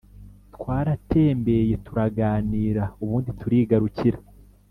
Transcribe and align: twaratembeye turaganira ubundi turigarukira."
twaratembeye 0.55 1.73
turaganira 1.85 2.83
ubundi 3.03 3.29
turigarukira." 3.39 4.17